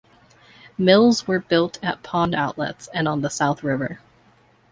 Mills 0.79 1.27
were 1.27 1.37
built 1.37 1.77
at 1.83 2.01
pond 2.01 2.33
outlets 2.33 2.87
and 2.91 3.07
on 3.07 3.21
the 3.21 3.29
South 3.29 3.61
River. 3.63 3.99